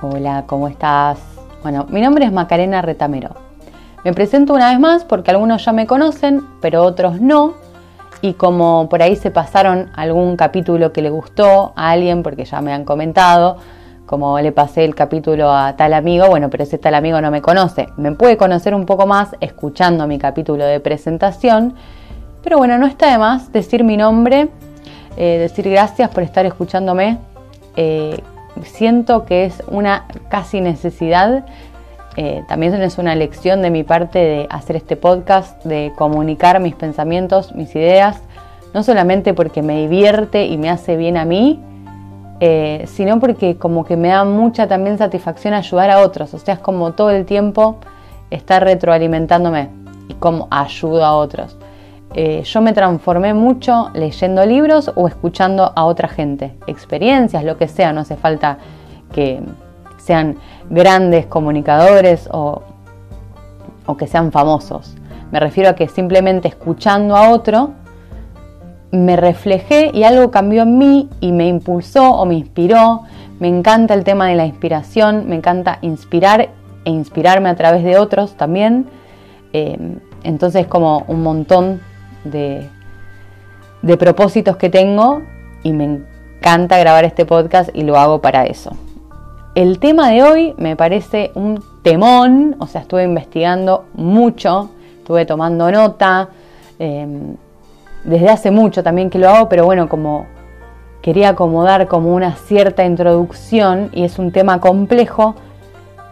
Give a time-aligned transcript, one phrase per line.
[0.00, 1.18] Hola, ¿cómo estás?
[1.64, 3.30] Bueno, mi nombre es Macarena Retamero.
[4.04, 7.54] Me presento una vez más porque algunos ya me conocen, pero otros no.
[8.20, 12.60] Y como por ahí se pasaron algún capítulo que le gustó a alguien, porque ya
[12.60, 13.56] me han comentado,
[14.06, 17.42] como le pasé el capítulo a tal amigo, bueno, pero ese tal amigo no me
[17.42, 17.88] conoce.
[17.96, 21.74] Me puede conocer un poco más escuchando mi capítulo de presentación,
[22.44, 24.48] pero bueno, no está de más decir mi nombre,
[25.16, 27.18] eh, decir gracias por estar escuchándome.
[27.74, 28.22] Eh,
[28.64, 31.44] siento que es una casi necesidad,
[32.16, 36.74] eh, también es una lección de mi parte de hacer este podcast, de comunicar mis
[36.74, 38.20] pensamientos, mis ideas,
[38.74, 41.62] no solamente porque me divierte y me hace bien a mí,
[42.40, 46.54] eh, sino porque como que me da mucha también satisfacción ayudar a otros, o sea,
[46.54, 47.76] es como todo el tiempo
[48.30, 49.70] estar retroalimentándome
[50.08, 51.56] y como ayudo a otros.
[52.14, 57.68] Eh, yo me transformé mucho leyendo libros o escuchando a otra gente, experiencias, lo que
[57.68, 58.58] sea, no hace falta
[59.12, 59.42] que
[59.98, 60.36] sean
[60.70, 62.62] grandes comunicadores o,
[63.86, 64.94] o que sean famosos.
[65.30, 67.72] Me refiero a que simplemente escuchando a otro
[68.90, 73.02] me reflejé y algo cambió en mí y me impulsó o me inspiró.
[73.38, 76.48] Me encanta el tema de la inspiración, me encanta inspirar
[76.84, 78.86] e inspirarme a través de otros también.
[79.52, 81.80] Eh, entonces como un montón
[82.30, 82.70] de,
[83.98, 85.22] propósitos que tengo
[85.62, 88.72] y me encanta grabar este podcast y lo hago para eso.
[89.54, 95.70] El tema de hoy me parece un temón, o sea, estuve investigando mucho, estuve tomando
[95.72, 96.28] nota,
[96.78, 97.36] em,
[98.04, 100.26] desde hace mucho también que lo hago, pero bueno, como
[101.02, 105.34] quería acomodar como una cierta introducción y es un tema complejo,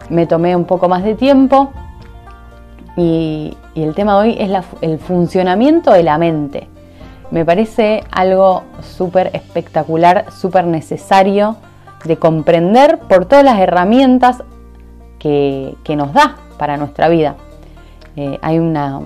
[0.09, 1.71] me tomé un poco más de tiempo
[2.97, 6.67] y, el tema de hoy es el funcionamiento de la mente.
[7.29, 11.57] Me parece algo súper espectacular, súper necesario
[12.03, 14.43] de comprender por todas las herramientas
[15.19, 17.35] que, nos da para nuestra vida.
[18.15, 19.01] Eh, hay una,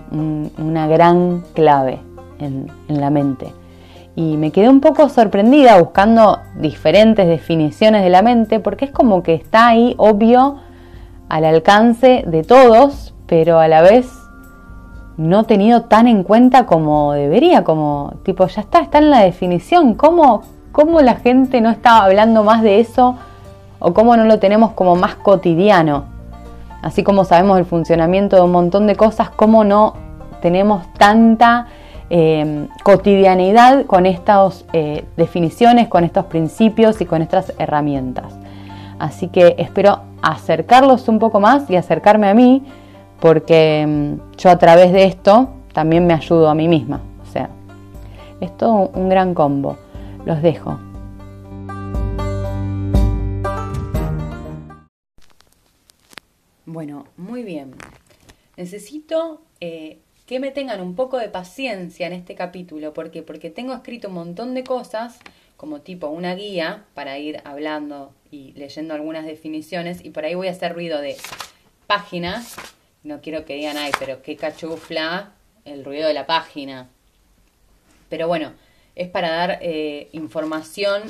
[0.87, 1.99] gran clave
[2.39, 3.51] en, en la mente.
[4.15, 9.23] Y me quedé un poco sorprendida buscando diferentes definiciones de la mente porque es como
[9.23, 10.57] que está ahí obvio
[11.29, 14.27] al alcance de todos, pero a la vez
[15.15, 19.93] no tenido tan en cuenta como debería, como tipo, ya está, está en la definición,
[19.93, 20.41] ¿cómo,
[20.73, 23.15] cómo la gente no está hablando más de eso
[23.79, 26.03] o cómo no lo tenemos como más cotidiano?
[26.81, 29.93] Así como sabemos el funcionamiento de un montón de cosas, ¿cómo no
[30.41, 31.67] tenemos tanta
[32.09, 38.33] eh, cotidianidad con estas eh, definiciones, con estos principios y con estas herramientas?
[38.99, 42.65] Así que espero acercarlos un poco más y acercarme a mí
[43.21, 47.01] porque mm, yo a través de esto también me ayudo a mí misma.
[47.21, 47.49] O sea,
[48.41, 49.77] es todo un gran combo.
[50.25, 50.77] Los dejo.
[56.65, 57.75] Bueno, muy bien.
[58.57, 62.93] Necesito eh, que me tengan un poco de paciencia en este capítulo.
[62.93, 63.21] ¿Por qué?
[63.21, 65.19] Porque tengo escrito un montón de cosas,
[65.57, 70.03] como tipo una guía para ir hablando y leyendo algunas definiciones.
[70.03, 71.17] Y por ahí voy a hacer ruido de
[71.85, 72.55] páginas
[73.03, 75.33] no quiero que digan, ay, pero qué cachufla
[75.65, 76.89] el ruido de la página.
[78.09, 78.53] Pero bueno,
[78.95, 81.03] es para dar eh, información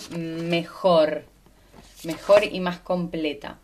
[0.49, 1.25] mejor,
[2.03, 3.59] mejor y más completa.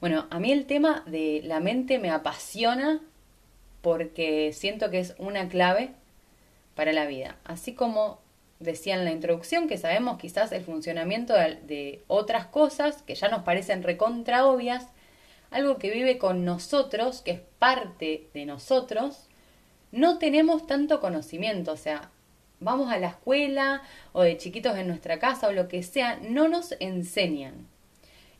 [0.00, 3.00] Bueno, a mí el tema de la mente me apasiona
[3.82, 5.90] porque siento que es una clave
[6.74, 7.36] para la vida.
[7.44, 8.18] Así como
[8.58, 13.28] decía en la introducción que sabemos quizás el funcionamiento de, de otras cosas que ya
[13.28, 14.86] nos parecen recontra obvias,
[15.50, 19.28] algo que vive con nosotros, que es parte de nosotros,
[19.92, 21.72] no tenemos tanto conocimiento.
[21.72, 22.10] O sea,
[22.60, 26.48] vamos a la escuela o de chiquitos en nuestra casa o lo que sea, no
[26.48, 27.66] nos enseñan.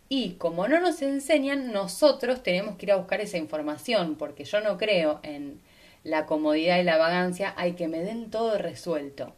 [0.08, 4.60] Y como no nos enseñan, nosotros tenemos que ir a buscar esa información, porque yo
[4.60, 5.60] no creo en
[6.02, 9.34] la comodidad y la vagancia, hay que me den todo resuelto.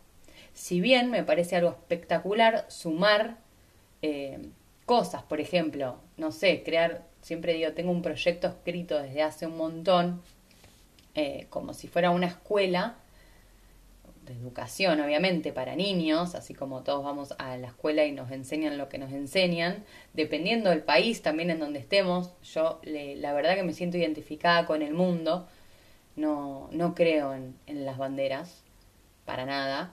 [0.54, 3.36] Si bien me parece algo espectacular sumar
[4.00, 4.38] eh,
[4.86, 9.56] cosas, por ejemplo, no sé, crear siempre digo, tengo un proyecto escrito desde hace un
[9.56, 10.20] montón,
[11.14, 12.96] eh, como si fuera una escuela
[14.26, 18.78] de educación, obviamente, para niños, así como todos vamos a la escuela y nos enseñan
[18.78, 23.62] lo que nos enseñan, dependiendo del país también en donde estemos, yo la verdad que
[23.62, 25.48] me siento identificada con el mundo,
[26.14, 28.62] no, no creo en las banderas,
[29.24, 29.92] para nada,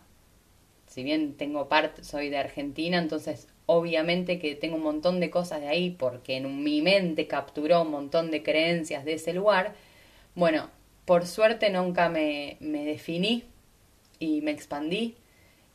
[0.89, 5.62] si bien tengo parte, soy de Argentina, entonces obviamente que tengo un montón de cosas
[5.62, 9.75] de ahí porque en mi mente capturó un montón de creencias de ese lugar.
[10.33, 10.71] Bueno,
[11.06, 13.44] por suerte nunca me, me definí
[14.18, 15.15] y me expandí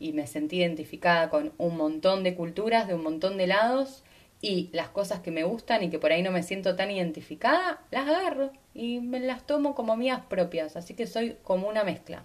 [0.00, 4.02] y me sentí identificada con un montón de culturas, de un montón de lados
[4.42, 7.80] y las cosas que me gustan y que por ahí no me siento tan identificada,
[7.92, 10.74] las agarro y me las tomo como mías propias.
[10.76, 12.24] Así que soy como una mezcla.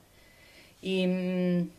[0.81, 1.69] Y mm,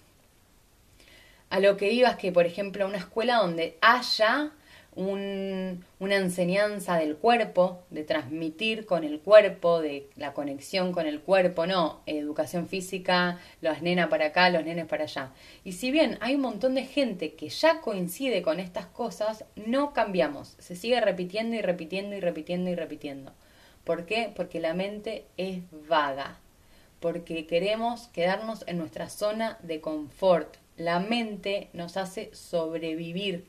[1.50, 4.52] a lo que iba es que, por ejemplo, una escuela donde haya
[4.96, 11.66] una enseñanza del cuerpo, de transmitir con el cuerpo, de la conexión con el cuerpo,
[11.66, 15.30] no, educación física, las nenas para acá, los nenes para allá.
[15.64, 19.92] Y si bien hay un montón de gente que ya coincide con estas cosas, no
[19.92, 23.32] cambiamos, se sigue repitiendo y repitiendo y repitiendo y repitiendo.
[23.84, 24.32] ¿Por qué?
[24.34, 26.38] Porque la mente es vaga,
[26.98, 30.59] porque queremos quedarnos en nuestra zona de confort.
[30.80, 33.44] La mente nos hace sobrevivir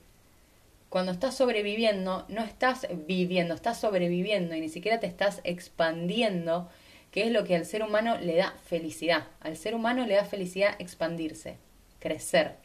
[0.90, 6.68] cuando estás sobreviviendo, no estás viviendo, estás sobreviviendo y ni siquiera te estás expandiendo,
[7.12, 9.28] que es lo que al ser humano le da felicidad.
[9.40, 11.56] Al ser humano le da felicidad expandirse,
[12.00, 12.58] crecer.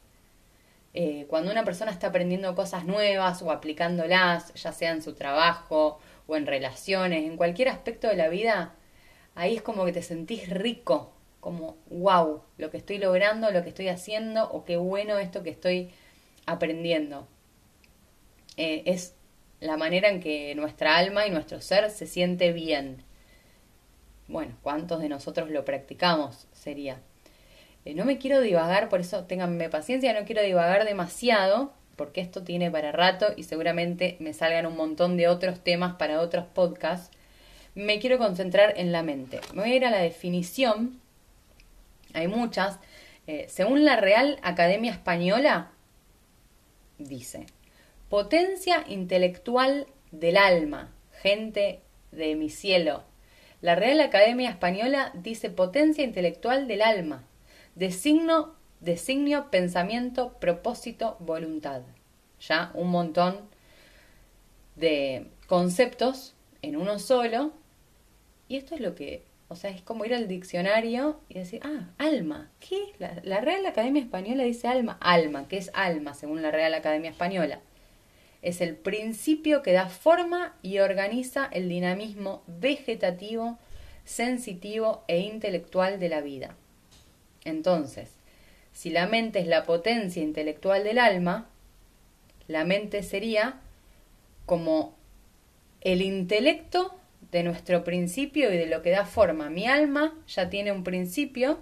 [0.94, 6.00] Eh, cuando una persona está aprendiendo cosas nuevas o aplicándolas, ya sea en su trabajo
[6.26, 8.74] o en relaciones, en cualquier aspecto de la vida,
[9.36, 11.12] ahí es como que te sentís rico,
[11.46, 15.50] como wow, lo que estoy logrando, lo que estoy haciendo, o qué bueno esto que
[15.50, 15.92] estoy
[16.44, 17.28] aprendiendo.
[18.56, 19.14] Eh, es
[19.60, 23.04] la manera en que nuestra alma y nuestro ser se siente bien.
[24.26, 26.48] Bueno, ¿cuántos de nosotros lo practicamos?
[26.52, 26.98] Sería.
[27.84, 32.42] Eh, no me quiero divagar, por eso ténganme paciencia, no quiero divagar demasiado, porque esto
[32.42, 37.16] tiene para rato y seguramente me salgan un montón de otros temas para otros podcasts.
[37.76, 39.38] Me quiero concentrar en la mente.
[39.54, 41.05] Me voy a ir a la definición.
[42.16, 42.80] Hay muchas.
[43.26, 45.70] Eh, según la Real Academia Española,
[46.98, 47.46] dice,
[48.08, 51.80] Potencia intelectual del alma, gente
[52.12, 53.04] de mi cielo.
[53.60, 57.24] La Real Academia Española dice potencia intelectual del alma,
[57.74, 61.82] designo, designio, pensamiento, propósito, voluntad.
[62.40, 63.40] Ya un montón
[64.76, 67.52] de conceptos en uno solo.
[68.48, 71.90] Y esto es lo que, o sea, es como ir al diccionario y decir, ah,
[71.98, 72.50] alma.
[72.60, 72.78] ¿Qué?
[72.98, 74.98] La, Real Academia Española dice alma.
[75.00, 77.60] Alma, ¿qué es alma según la Real Academia Española?
[78.46, 83.58] es el principio que da forma y organiza el dinamismo vegetativo,
[84.04, 86.54] sensitivo e intelectual de la vida.
[87.44, 88.12] Entonces,
[88.72, 91.48] si la mente es la potencia intelectual del alma,
[92.46, 93.58] la mente sería
[94.44, 94.94] como
[95.80, 96.96] el intelecto
[97.36, 99.50] de nuestro principio y de lo que da forma.
[99.50, 101.58] Mi alma ya tiene un principio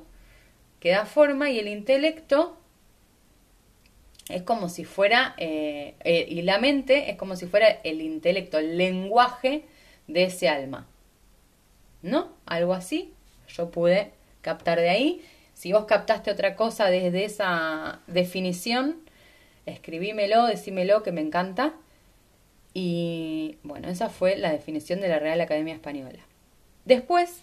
[0.79, 2.57] que da forma y el intelecto
[4.29, 8.59] es como si fuera, eh, eh, y la mente es como si fuera el intelecto,
[8.59, 9.65] el lenguaje
[10.07, 10.87] de ese alma.
[12.03, 12.33] ¿No?
[12.47, 13.13] Algo así.
[13.49, 14.13] Yo pude
[14.43, 15.25] captar de ahí.
[15.55, 19.01] Si vos captaste otra cosa desde esa definición,
[19.67, 21.75] escribímelo, decímelo, que me encanta.
[22.75, 26.19] Y bueno, esa fue la definición de la Real Academia Española.
[26.85, 27.41] Después,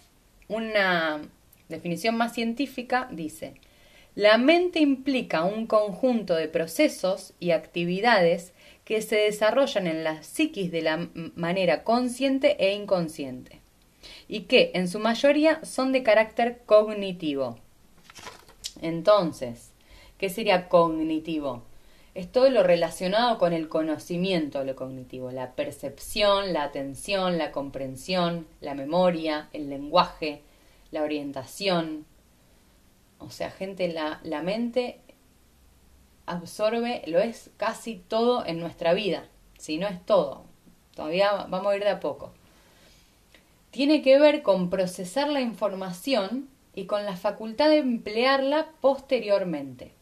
[0.48, 1.22] una
[1.70, 3.54] definición más científica dice,
[4.14, 8.52] la mente implica un conjunto de procesos y actividades
[8.84, 13.60] que se desarrollan en la psiquis de la manera consciente e inconsciente
[14.28, 17.58] y que en su mayoría son de carácter cognitivo.
[18.82, 19.72] Entonces,
[20.18, 21.62] ¿qué sería cognitivo?
[22.14, 28.46] Es todo lo relacionado con el conocimiento, lo cognitivo, la percepción, la atención, la comprensión,
[28.60, 30.42] la memoria, el lenguaje,
[30.90, 32.04] la orientación,
[33.18, 35.00] o sea, gente, la, la mente
[36.26, 39.28] absorbe, lo es casi todo en nuestra vida,
[39.58, 40.44] si no es todo.
[40.94, 42.32] Todavía vamos a ir de a poco.
[43.70, 49.92] Tiene que ver con procesar la información y con la facultad de emplearla posteriormente.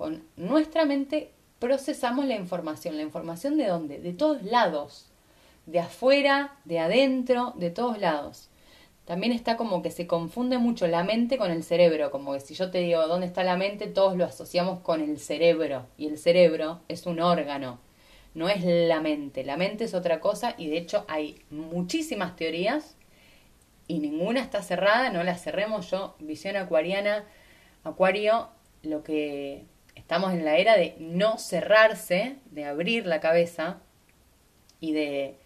[0.00, 2.96] Con nuestra mente procesamos la información.
[2.96, 3.98] ¿La información de dónde?
[3.98, 5.10] De todos lados.
[5.66, 8.48] De afuera, de adentro, de todos lados
[9.04, 12.54] también está como que se confunde mucho la mente con el cerebro, como que si
[12.54, 16.16] yo te digo dónde está la mente, todos lo asociamos con el cerebro, y el
[16.16, 17.80] cerebro es un órgano,
[18.34, 22.96] no es la mente, la mente es otra cosa y de hecho hay muchísimas teorías
[23.88, 27.24] y ninguna está cerrada, no la cerremos yo, visión acuariana,
[27.82, 28.48] acuario,
[28.84, 29.64] lo que
[30.10, 33.78] estamos en la era de no cerrarse, de abrir la cabeza
[34.80, 35.36] y de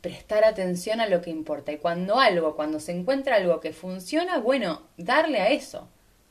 [0.00, 1.72] prestar atención a lo que importa.
[1.72, 5.88] Y cuando algo, cuando se encuentra algo que funciona, bueno, darle a eso.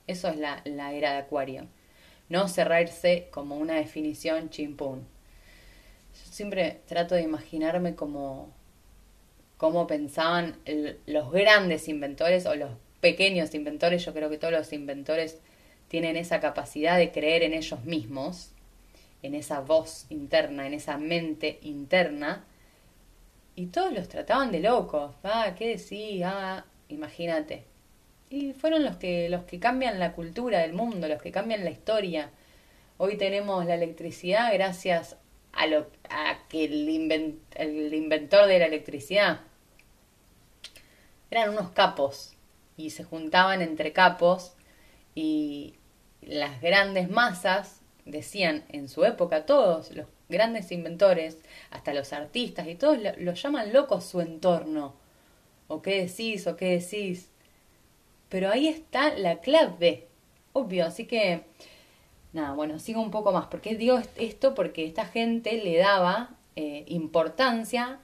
[0.08, 1.68] Eso es la, era de Acuario.
[2.30, 5.06] No cerrarse como una definición chimpún.
[6.14, 8.54] Yo siempre trato de imaginarme como
[9.58, 10.56] cómo pensaban
[11.06, 14.06] los grandes inventores o los pequeños inventores.
[14.06, 15.42] Yo creo que todos los inventores
[15.90, 18.54] tienen esa capacidad de creer en ellos mismos
[19.22, 22.46] en esa voz interna, en esa mente interna,
[23.56, 25.14] y todos los trataban de locos.
[25.24, 26.24] Ah, ¿qué decís?
[26.24, 27.66] Ah, imagínate.
[28.30, 31.72] Y fueron los que, los que cambian la cultura del mundo, los que cambian la
[31.72, 32.30] historia.
[32.98, 35.18] Hoy tenemos la electricidad gracias
[35.52, 39.42] a, lo, a que el, el inventor de la electricidad
[41.32, 42.36] eran unos capos
[42.78, 44.54] y se juntaban entre capos
[45.16, 45.76] y
[46.22, 51.38] las grandes masas decían en su época, todos los grandes inventores,
[51.72, 54.94] hasta los artistas y todos lo, llaman locos su entorno.
[55.68, 56.48] ¿O qué decís?
[56.48, 57.30] ¿O qué decís?
[58.30, 60.08] Pero ahí está la clave,
[60.54, 61.44] obvio, así que
[62.34, 63.48] nada, bueno, sigo un poco más.
[63.48, 64.56] porque digo esto?
[64.56, 68.00] Porque esta gente le daba eh, importancia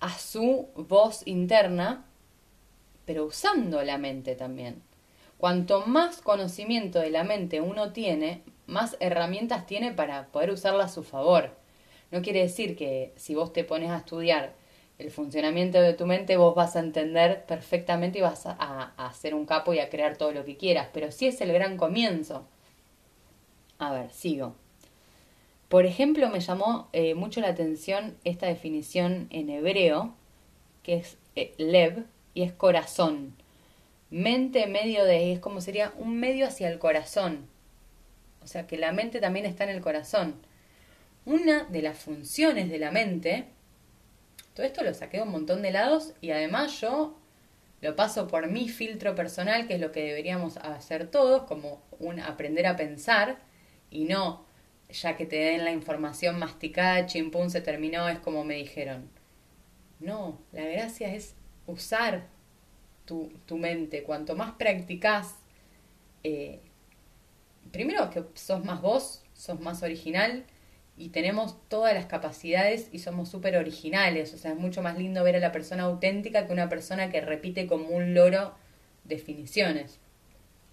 [0.00, 2.04] a su voz interna,
[3.06, 4.82] pero usando la mente también.
[5.42, 10.88] Cuanto más conocimiento de la mente uno tiene, más herramientas tiene para poder usarla a
[10.88, 11.50] su favor.
[12.12, 14.52] No quiere decir que si vos te pones a estudiar
[15.00, 19.34] el funcionamiento de tu mente, vos vas a entender perfectamente y vas a, a hacer
[19.34, 22.46] un capo y a crear todo lo que quieras, pero sí es el gran comienzo.
[23.80, 24.54] A ver, sigo.
[25.68, 30.14] Por ejemplo, me llamó eh, mucho la atención esta definición en hebreo,
[30.84, 33.41] que es eh, lev y es corazón.
[34.12, 37.48] Mente medio de, es como sería un medio hacia el corazón.
[38.42, 40.34] O sea que la mente también está en el corazón.
[41.24, 43.46] Una de las funciones de la mente,
[44.54, 47.18] todo esto lo saqué de un montón de lados y además yo
[47.80, 52.20] lo paso por mi filtro personal, que es lo que deberíamos hacer todos, como un
[52.20, 53.38] aprender a pensar
[53.90, 54.44] y no
[54.90, 59.08] ya que te den la información masticada, chimpún, se terminó, es como me dijeron.
[60.00, 61.34] No, la gracia es
[61.66, 62.26] usar
[63.46, 64.02] tu, mente.
[64.02, 65.36] Cuanto más practicas,
[66.24, 66.60] eh,
[67.70, 70.44] primero que sos más vos, sos más original
[70.96, 74.34] y tenemos todas las capacidades y somos súper originales.
[74.34, 77.20] O sea, es mucho más lindo ver a la persona auténtica que una persona que
[77.20, 78.54] repite como un loro
[79.04, 79.98] definiciones.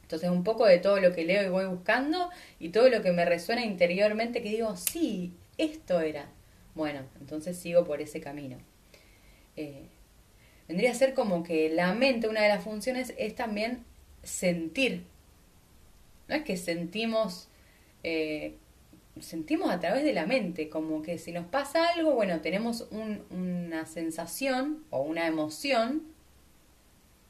[0.03, 2.29] Entonces un poco de todo lo que leo y voy buscando
[2.59, 6.29] y todo lo que me resuena interiormente que digo, sí, esto era.
[6.73, 8.57] Bueno, entonces sigo por ese camino.
[9.55, 9.87] Eh,
[10.69, 13.83] vendría a ser como que la mente, una de las funciones es también
[14.23, 15.03] sentir.
[16.27, 17.49] No es que sentimos,
[18.03, 18.53] eh,
[19.19, 23.87] sentimos a través de la mente, como que si nos pasa algo, bueno, tenemos una
[23.87, 26.03] sensación o una emoción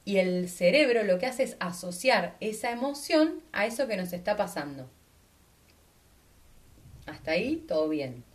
[0.03, 4.35] y el cerebro lo que hace es asociar esa emoción a eso que nos está
[4.35, 4.89] pasando.
[7.05, 8.25] Hasta ahí todo bien.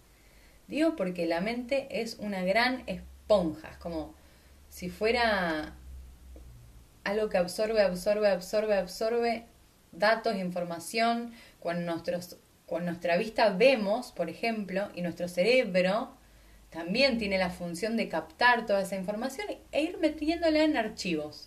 [0.67, 4.15] Digo porque la mente es una gran esponja, es como
[4.75, 5.73] si fuera
[7.05, 9.45] algo que absorbe, absorbe, absorbe, absorbe
[9.93, 11.33] datos, información.
[11.63, 16.17] Nosotros, con nuestra vista vemos, por ejemplo, y nuestro cerebro
[16.71, 21.47] también tiene la función de captar toda esa información e ir metiéndola en archivos.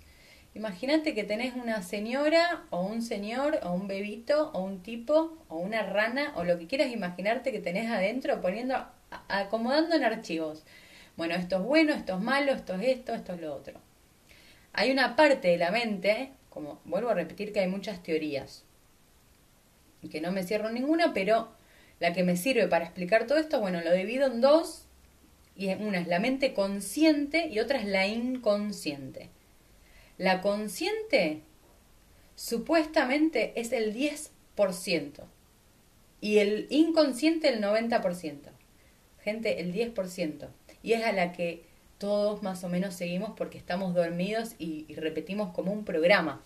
[0.56, 5.58] Imagínate que tenés una señora o un señor o un bebito o un tipo o
[5.58, 8.88] una rana o lo que quieras imaginarte que tenés adentro poniendo,
[9.28, 10.64] acomodando en archivos.
[11.18, 13.82] Bueno, esto es bueno, esto es malo, esto es esto, esto es lo otro.
[14.72, 18.64] Hay una parte de la mente, como vuelvo a repetir que hay muchas teorías,
[20.12, 21.50] que no me cierro ninguna, pero
[22.00, 24.86] la que me sirve para explicar todo esto, bueno, lo divido en dos,
[25.56, 29.30] y una es la mente consciente y otra es la inconsciente.
[30.20, 31.42] La consciente
[32.36, 35.24] supuestamente es el 10%
[36.22, 38.52] y el inconsciente el 90%.
[39.24, 40.48] Gente, el 10%.
[40.84, 41.66] Y es a la que
[41.98, 46.42] todos más o menos seguimos porque estamos dormidos y, y repetimos como un programa.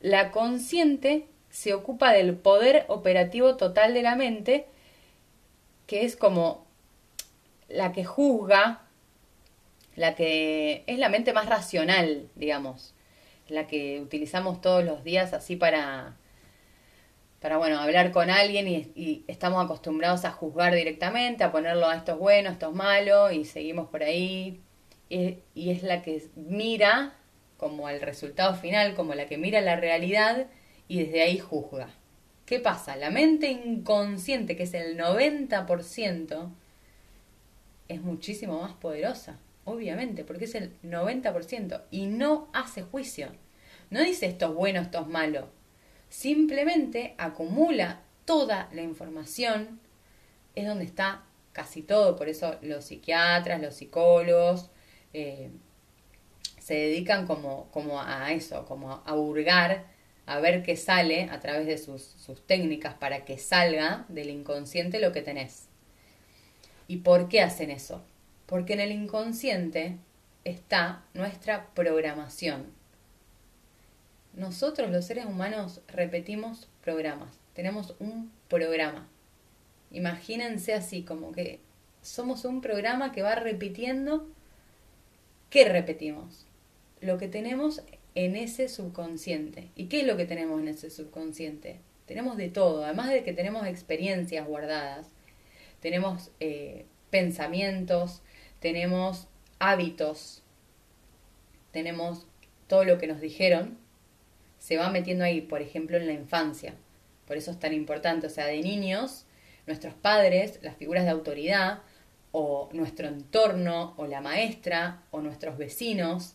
[0.00, 4.66] La consciente se ocupa del poder operativo total de la mente,
[5.86, 6.66] que es como
[7.68, 8.82] la que juzga,
[9.96, 12.94] la que es la mente más racional, digamos,
[13.48, 16.16] la que utilizamos todos los días así para,
[17.40, 22.12] para bueno, hablar con alguien y, estamos acostumbrados a juzgar directamente, a ponerlo a esto
[22.12, 24.60] es bueno, esto es malo y seguimos por ahí.
[25.08, 27.14] Y, es la que mira
[27.56, 30.46] como al resultado final, como la que mira la realidad
[30.88, 31.90] y desde ahí juzga.
[32.46, 32.96] ¿Qué pasa?
[32.96, 36.50] La mente inconsciente, que es el 90%,
[37.88, 43.28] es muchísimo más poderosa obviamente, porque es el 90%, y no hace juicio.
[43.90, 45.48] No dice esto es bueno, esto es malo.
[46.08, 49.80] Simplemente acumula toda la información,
[50.54, 54.70] es donde está casi todo, por eso los psiquiatras, los psicólogos,
[55.12, 55.50] eh,
[56.60, 59.86] se dedican como, como a eso, como a hurgar
[60.26, 65.00] a ver qué sale a través de sus, sus técnicas para que salga del inconsciente
[65.00, 65.68] lo que tenés.
[66.86, 68.02] ¿Y por qué hacen eso?
[68.44, 69.96] Porque en el inconsciente
[70.44, 72.77] está nuestra programación.
[74.38, 79.08] Nosotros los seres humanos repetimos programas, tenemos un programa.
[79.90, 81.58] Imagínense así, como que
[82.02, 84.28] somos un programa que va repitiendo.
[85.50, 86.46] ¿Qué repetimos?
[87.00, 87.82] Lo que tenemos
[88.14, 89.70] en ese subconsciente.
[89.74, 91.80] ¿Y qué es lo que tenemos en ese subconsciente?
[92.06, 95.08] Tenemos de todo, además de que tenemos experiencias guardadas,
[95.80, 98.22] tenemos eh, pensamientos,
[98.60, 99.26] tenemos
[99.58, 100.44] hábitos,
[101.72, 102.24] tenemos
[102.68, 103.78] todo lo que nos dijeron,
[104.58, 106.74] se va metiendo ahí, por ejemplo, en la infancia.
[107.26, 109.26] Por eso es tan importante, o sea, de niños,
[109.66, 111.80] nuestros padres, las figuras de autoridad,
[112.32, 116.34] o nuestro entorno, o la maestra, o nuestros vecinos,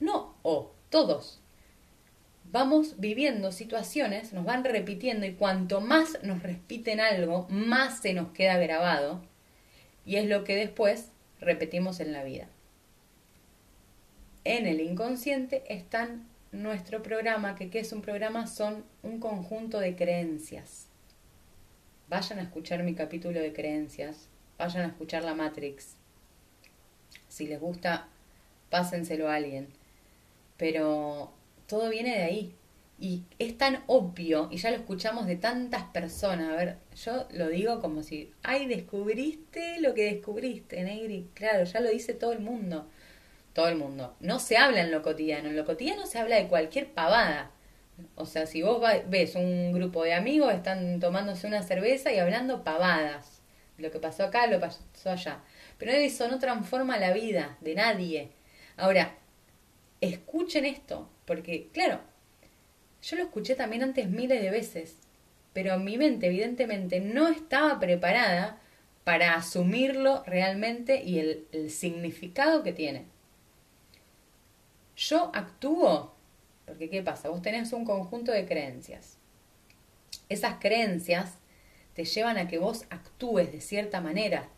[0.00, 1.40] no, o todos.
[2.52, 8.30] Vamos viviendo situaciones, nos van repitiendo y cuanto más nos repiten algo, más se nos
[8.30, 9.22] queda grabado
[10.04, 11.10] y es lo que después
[11.40, 12.48] repetimos en la vida.
[14.44, 16.28] En el inconsciente están
[16.62, 20.86] nuestro programa, que qué es un programa, son un conjunto de creencias.
[22.08, 25.96] Vayan a escuchar mi capítulo de creencias, vayan a escuchar la Matrix.
[27.28, 28.08] Si les gusta,
[28.70, 29.68] pásenselo a alguien
[30.56, 31.32] pero
[31.66, 32.54] todo viene de ahí.
[32.98, 36.50] Y es tan obvio, y ya lo escuchamos de tantas personas.
[36.50, 41.28] A ver, yo lo digo como si, ay, descubriste lo que descubriste, Negri.
[41.34, 42.88] Claro, ya lo dice todo el mundo.
[43.56, 44.14] Todo el mundo.
[44.20, 45.48] No se habla en lo cotidiano.
[45.48, 47.52] En lo cotidiano se habla de cualquier pavada.
[48.14, 52.64] O sea, si vos ves un grupo de amigos, están tomándose una cerveza y hablando
[52.64, 53.40] pavadas.
[53.78, 55.40] Lo que pasó acá, lo pasó allá.
[55.78, 58.32] Pero eso no transforma la vida de nadie.
[58.76, 59.14] Ahora,
[60.02, 62.00] escuchen esto, porque claro,
[63.00, 64.98] yo lo escuché también antes miles de veces,
[65.54, 68.60] pero mi mente evidentemente no estaba preparada
[69.04, 73.15] para asumirlo realmente y el, el significado que tiene.
[74.96, 76.14] Yo actúo,
[76.64, 77.28] porque ¿qué pasa?
[77.28, 79.18] Vos tenés un conjunto de creencias.
[80.28, 81.34] Esas creencias
[81.94, 84.48] te llevan a que vos actúes de cierta manera.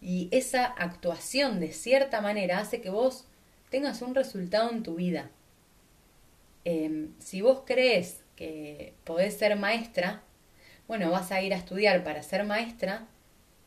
[0.00, 3.26] Y esa actuación de cierta manera hace que vos
[3.70, 5.30] tengas un resultado en tu vida.
[6.64, 10.22] Em, si vos crees que podés ser maestra,
[10.86, 13.06] bueno, vas a ir a estudiar para ser maestra,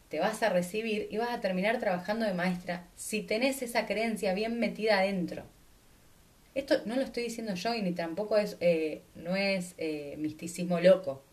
[0.10, 4.34] te vas a recibir y vas a terminar trabajando de maestra si tenés esa creencia
[4.34, 5.46] bien metida adentro.
[6.54, 10.80] Esto no lo estoy diciendo yo y ni tampoco es, eh, no es eh, misticismo
[10.80, 11.24] loco.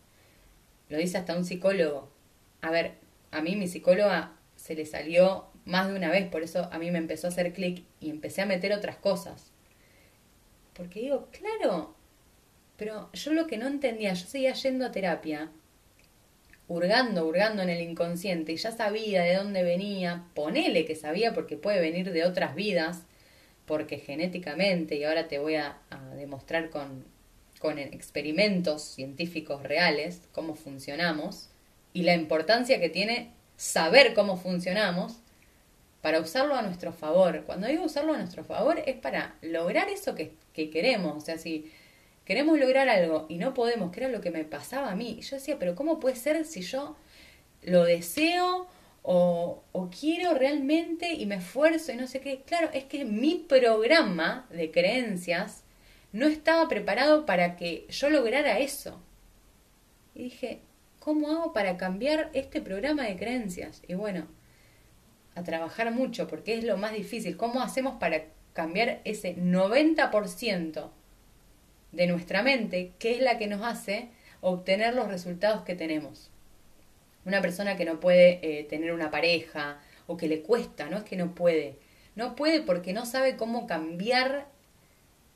[0.87, 2.09] Lo dice hasta un psicólogo.
[2.61, 2.93] A ver,
[3.31, 6.89] a mí mi psicóloga se le salió más de una vez, por eso a mí
[6.91, 9.51] me empezó a hacer clic y empecé a meter otras cosas.
[10.73, 11.95] Porque digo, claro,
[12.77, 15.51] pero yo lo que no entendía, yo seguía yendo a terapia,
[16.67, 21.57] hurgando, hurgando en el inconsciente, y ya sabía de dónde venía, ponele que sabía porque
[21.57, 23.03] puede venir de otras vidas,
[23.69, 25.77] porque genéticamente, y ahora te voy a,
[26.15, 27.05] demostrar con,
[27.59, 31.49] con experimentos científicos reales cómo funcionamos,
[31.93, 35.19] y la importancia que tiene saber cómo funcionamos,
[36.01, 37.43] para usarlo a nuestro favor.
[37.45, 41.15] Cuando digo usarlo a nuestro favor es para lograr eso que, queremos.
[41.15, 41.71] O sea, si
[42.25, 45.35] queremos lograr algo y no podemos, que era lo que me pasaba a mí, yo
[45.35, 46.95] decía, pero ¿cómo puede ser si yo
[47.61, 48.67] lo deseo
[49.01, 49.63] o,
[49.99, 52.41] quiero realmente y me esfuerzo y no sé qué?
[52.45, 55.63] Claro, es que mi programa de creencias
[56.11, 59.01] no estaba preparado para que yo lograra eso.
[60.13, 60.61] Y dije,
[60.99, 63.81] ¿cómo hago para cambiar este programa de creencias?
[63.87, 64.27] Y bueno,
[65.35, 67.37] a trabajar mucho, porque es lo más difícil.
[67.37, 70.91] ¿Cómo hacemos para cambiar ese 90%
[71.91, 74.09] de nuestra mente, que es la que nos hace
[74.41, 76.31] obtener los resultados que tenemos?
[77.29, 81.03] Una persona que no puede eh, tener una pareja o que le cuesta, no es
[81.03, 81.77] que no puede.
[82.15, 84.47] No puede porque no sabe cómo cambiar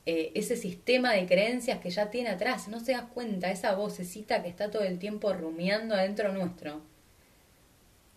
[0.06, 2.68] eh, ese sistema de creencias que ya tiene atrás.
[2.68, 6.82] No se da cuenta, esa vocecita que está todo el tiempo rumiando adentro nuestro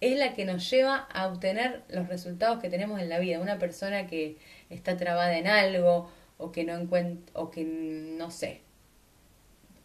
[0.00, 3.40] es la que nos lleva a obtener los resultados que tenemos en la vida.
[3.40, 4.36] Una persona que
[4.70, 8.60] está trabada en algo o que no encuentra, o que no sé.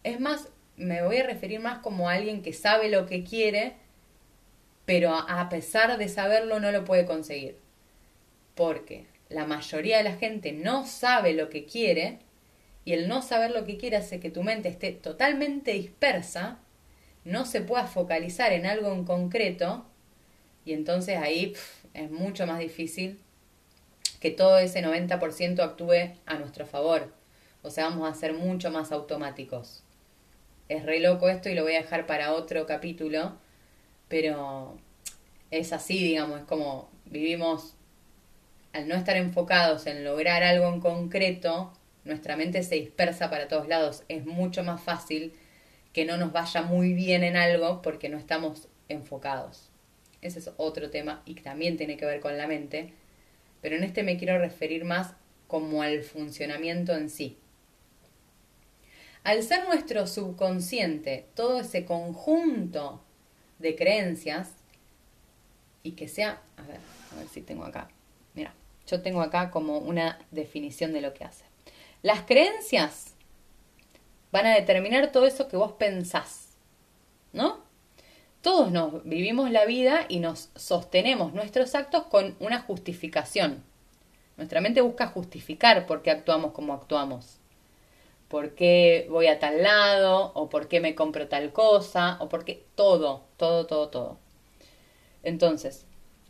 [0.03, 3.75] Es más, me voy a referir más como alguien que sabe lo que quiere,
[4.85, 7.57] pero a pesar de saberlo no lo puede conseguir.
[8.55, 12.19] Porque la mayoría de la gente no sabe lo que quiere
[12.83, 16.59] y el no saber lo que quiere hace que tu mente esté totalmente dispersa,
[17.23, 19.85] no se pueda focalizar en algo en concreto
[20.65, 21.53] y entonces ahí
[21.93, 23.19] es mucho más difícil
[24.19, 27.11] que todo ese 90% actúe a nuestro favor.
[27.63, 29.83] O sea, vamos a ser mucho más automáticos.
[30.69, 33.37] Es re loco esto y lo voy a dejar para otro capítulo,
[34.11, 34.77] pero
[35.51, 37.75] es así, digamos, es como vivimos,
[38.73, 41.71] al no estar enfocados en lograr algo en concreto,
[42.03, 44.03] nuestra mente se dispersa para todos lados.
[44.09, 45.31] Es mucho más fácil
[45.93, 49.69] que no nos vaya muy bien en algo porque no estamos enfocados.
[50.21, 52.93] Ese es otro tema y también tiene que ver con la mente,
[53.61, 55.13] pero en este me quiero referir más
[55.47, 57.37] como al funcionamiento en sí.
[59.23, 63.05] Al ser nuestro subconsciente todo ese conjunto
[63.61, 64.49] de creencias
[65.83, 66.79] y que sea, a ver,
[67.11, 67.89] a ver si tengo acá,
[68.33, 68.53] mira,
[68.87, 71.45] yo tengo acá como una definición de lo que hace.
[72.01, 73.13] Las creencias
[74.31, 76.49] van a determinar todo eso que vos pensás,
[77.33, 77.59] ¿no?
[78.41, 83.63] Todos nos vivimos la vida y nos sostenemos nuestros actos con una justificación.
[84.37, 87.40] Nuestra mente busca justificar por qué actuamos como actuamos.
[88.31, 92.45] Por qué voy a tal lado, o por qué me compro tal cosa, o por
[92.45, 94.17] qué todo, todo, todo, todo.
[95.21, 95.85] Entonces,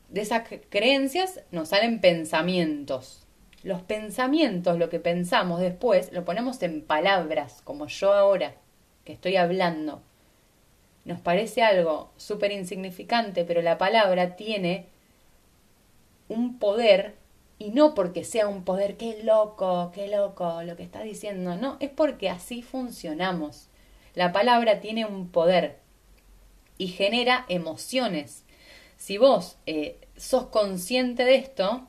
[0.10, 3.28] de esas creencias nos salen pensamientos.
[3.62, 8.56] Los pensamientos, lo que pensamos después, lo ponemos en palabras, como yo ahora,
[9.06, 10.02] que estoy hablando.
[11.06, 14.88] Nos parece algo súper insignificante, pero la palabra tiene
[16.30, 17.14] un poder,
[17.62, 21.78] y no porque sea un poder, qué loco, qué loco lo que está diciendo, no,
[21.80, 23.68] es porque así funcionamos.
[24.16, 25.78] La palabra tiene un poder
[26.80, 28.46] y genera emociones.
[28.98, 31.88] Si vos eh, sos consciente de esto,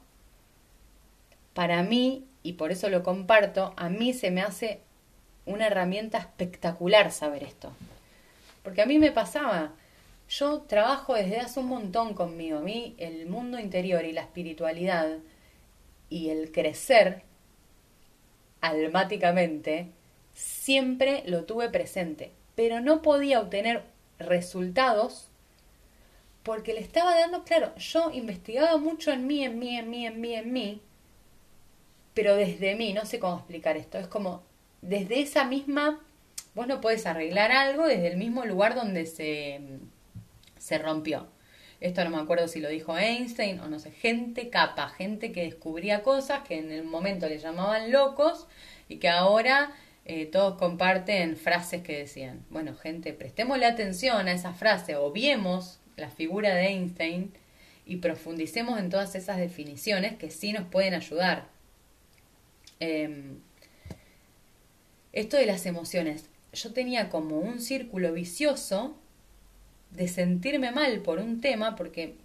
[1.54, 4.82] para mí, y por eso lo comparto, a mí se me hace
[5.46, 7.72] una herramienta espectacular saber esto.
[8.62, 9.72] Porque a mí me pasaba,
[10.28, 15.16] yo trabajo desde hace un montón conmigo, a mí el mundo interior y la espiritualidad
[16.12, 17.22] y el crecer
[18.60, 19.88] almáticamente,
[20.34, 23.82] siempre lo tuve presente, pero no podía obtener
[24.18, 25.28] resultados
[26.42, 30.20] porque le estaba dando, claro, yo investigaba mucho en mí, en mí, en mí, en
[30.20, 30.80] mí, en mí,
[32.12, 34.42] pero desde mí, no sé cómo explicar esto, es como
[34.82, 36.00] desde esa misma,
[36.54, 39.60] vos no puedes arreglar algo desde el mismo lugar donde se,
[40.58, 41.26] se rompió.
[41.82, 45.42] Esto no me acuerdo si lo dijo Einstein o no sé, gente capa, gente que
[45.42, 48.46] descubría cosas que en el momento le llamaban locos
[48.88, 49.72] y que ahora
[50.04, 52.44] eh, todos comparten frases que decían.
[52.50, 57.32] Bueno, gente, prestémosle atención a esa frase o viemos la figura de Einstein
[57.84, 61.48] y profundicemos en todas esas definiciones que sí nos pueden ayudar.
[62.78, 63.40] Em,
[65.12, 69.01] esto de las emociones, yo tenía como un círculo vicioso
[69.92, 72.16] de sentirme mal por un tema porque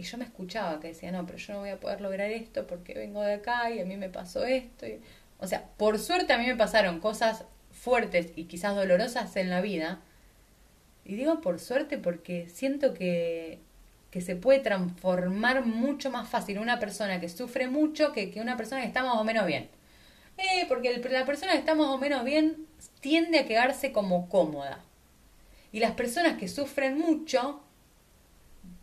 [0.00, 2.66] y yo me escuchaba que decía, no, pero yo no voy a poder lograr esto
[2.66, 4.86] porque vengo de acá y a mí me pasó esto.
[5.38, 9.60] o sea, por suerte a mí me pasaron cosas fuertes y quizás dolorosas en la
[9.60, 10.00] vida.
[11.04, 13.58] Y digo por suerte porque siento que,
[14.10, 18.56] que se puede transformar mucho más fácil una persona que sufre mucho que, que una
[18.56, 19.68] persona que está más o menos bien.
[20.38, 22.66] Eh, porque la persona que está más o menos bien
[23.00, 24.82] tiende a quedarse como cómoda.
[25.72, 27.62] Y las personas que sufren mucho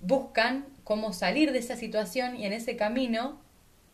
[0.01, 3.41] buscan cómo salir de esa situación y en ese camino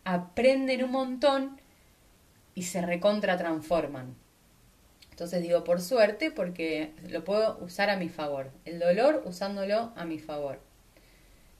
[0.04, 1.60] aprenden un montón
[2.54, 4.14] y se recontra transforman.
[5.10, 8.50] Entonces digo por suerte porque lo puedo usar a mi favor.
[8.64, 10.60] El dolor usándolo a mi favor.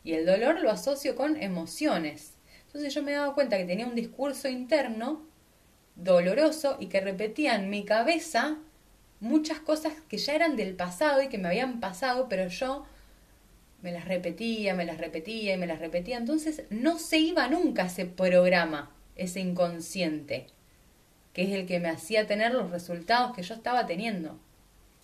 [0.02, 2.34] Y el dolor lo asocio con emociones.
[2.66, 5.26] Entonces yo me he dado cuenta que tenía un discurso interno
[5.94, 8.58] doloroso y que repetía en mi cabeza
[9.24, 12.84] muchas cosas que ya eran del pasado y que me habían pasado, pero yo
[13.82, 16.16] me las repetía, me las repetía y me las repetía.
[16.16, 20.46] Entonces no se iba nunca ese programa, ese inconsciente,
[21.32, 24.38] que es el que me hacía tener los resultados que yo estaba teniendo.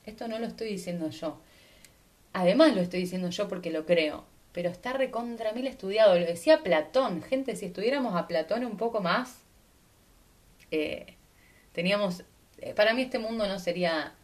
[0.06, 1.40] Esto no lo estoy diciendo yo.
[2.33, 6.18] Además lo estoy diciendo yo porque lo creo, pero está recontra mil estudiado.
[6.18, 7.22] Lo decía Platón.
[7.22, 9.38] Gente, si estuviéramos a Platón un poco más,
[10.70, 11.16] eh,
[11.72, 12.24] teníamos,
[12.75, 14.14] para mí este mundo no sería,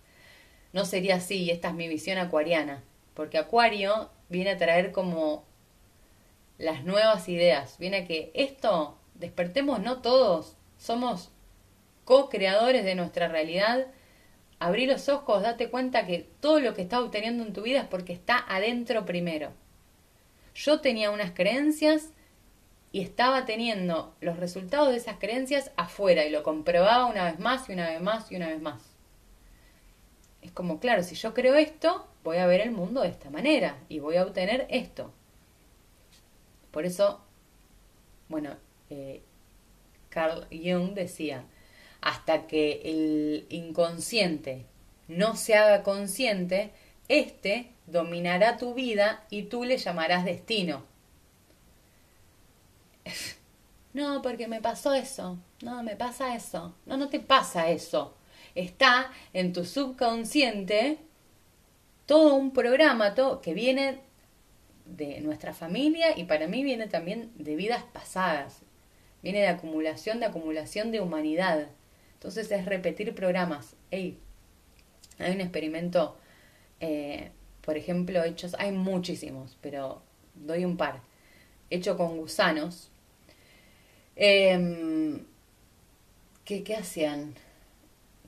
[0.72, 2.82] no sería así, esta es mi visión acuariana,
[3.14, 5.44] porque Acuario viene a traer como
[6.58, 11.30] las nuevas ideas, viene a que esto, despertemos no todos, somos
[12.04, 13.86] co-creadores de nuestra realidad,
[14.58, 17.88] abrí los ojos, date cuenta que todo lo que estás obteniendo en tu vida es
[17.88, 19.52] porque está adentro primero.
[20.54, 22.12] Yo tenía unas creencias
[22.96, 27.68] y estaba teniendo los resultados de esas creencias afuera y lo comprobaba una vez más
[27.68, 28.96] y una vez más y una vez más.
[30.40, 33.76] Es como, claro, si yo creo esto, voy a ver el mundo de esta manera
[33.90, 35.12] y voy a obtener esto.
[36.70, 37.20] Por eso,
[38.30, 38.56] bueno,
[38.88, 39.20] eh,
[40.08, 41.44] Carl Jung decía,
[42.00, 44.64] hasta que el inconsciente
[45.06, 46.70] no se haga consciente,
[47.08, 50.95] éste dominará tu vida y tú le llamarás destino.
[53.96, 55.38] No, porque me pasó eso.
[55.62, 56.74] No, me pasa eso.
[56.84, 58.14] No, no te pasa eso.
[58.54, 60.98] Está en tu subconsciente
[62.04, 64.00] todo un programa todo, que viene
[64.84, 68.60] de nuestra familia y para mí viene también de vidas pasadas.
[69.22, 71.66] Viene de acumulación, de acumulación de humanidad.
[72.12, 73.76] Entonces es repetir programas.
[73.90, 74.18] Hay
[75.20, 76.18] un experimento,
[76.80, 77.30] eh,
[77.62, 80.02] por ejemplo, hechos, hay muchísimos, pero
[80.34, 81.00] doy un par.
[81.70, 82.90] Hecho con gusanos.
[84.16, 85.22] ¿Qué,
[86.44, 87.34] ¿Qué hacían?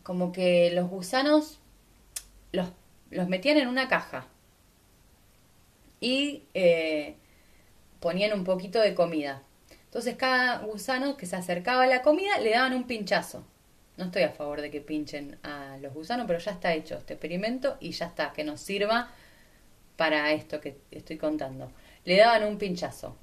[0.02, 1.58] Como que los gusanos
[2.52, 2.68] los,
[3.10, 4.26] los metían en una caja
[6.00, 7.16] y eh,
[8.00, 9.42] ponían un poquito de comida.
[9.84, 13.44] Entonces cada gusano que se acercaba a la comida le daban un pinchazo.
[13.96, 17.14] No estoy a favor de que pinchen a los gusanos, pero ya está hecho este
[17.14, 19.10] experimento y ya está, que nos sirva
[19.96, 21.72] para esto que estoy contando.
[22.04, 23.16] Le daban un pinchazo.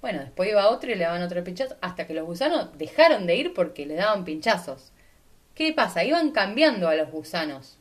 [0.00, 3.36] Bueno, después iba otro y le daban otro pinchazo, hasta que los gusanos dejaron de
[3.36, 4.92] ir porque le daban pinchazos.
[5.54, 6.04] ¿Qué pasa?
[6.04, 7.80] Iban cambiando a los gusanos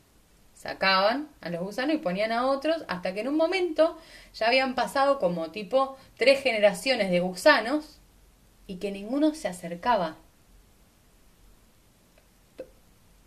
[0.60, 3.98] sacaban a los gusanos y ponían a otros, hasta que en un momento
[4.34, 8.02] ya habían pasado como tipo tres generaciones de gusanos
[8.68, 10.18] y que ninguno se acercaba.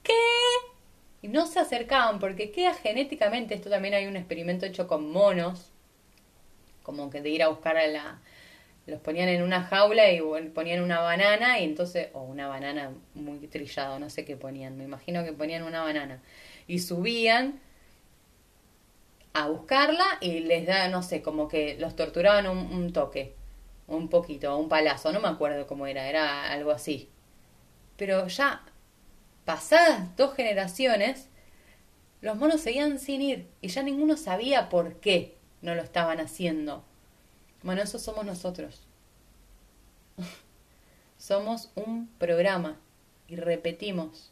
[0.03, 0.13] ¿Qué?
[1.23, 5.71] Y no se acercaban porque queda genéticamente, esto también hay un experimento hecho con monos,
[6.83, 8.21] como que de ir a buscar a la...
[8.87, 10.21] Los ponían en una jaula y
[10.55, 14.85] ponían una banana y entonces, o una banana muy trillado, no sé qué ponían, me
[14.85, 16.21] imagino que ponían una banana
[16.67, 17.61] y subían
[19.35, 23.35] a buscarla y les da, no sé, como que los torturaban un, toque,
[23.87, 27.09] un poquito, un palazo, no me acuerdo cómo era, era algo así.
[27.97, 28.65] Pero ya
[29.45, 31.29] pasadas dos generaciones,
[32.21, 36.85] los monos seguían sin ir y ya ninguno sabía por qué no lo estaban haciendo.
[37.63, 38.81] Bueno, eso somos nosotros.
[41.19, 42.79] somos un programa
[43.29, 44.31] y repetimos.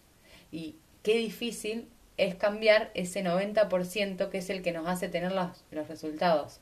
[0.53, 5.65] Y qué difícil es cambiar ese 90% que es el que nos hace tener los,
[5.71, 6.61] los resultados.